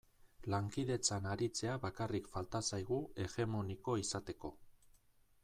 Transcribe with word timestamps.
Lankidetzan 0.51 1.27
aritzea 1.33 1.75
bakarrik 1.83 2.31
falta 2.37 2.63
zaigu 2.71 2.99
hegemoniko 3.27 3.97
izateko. 4.07 4.55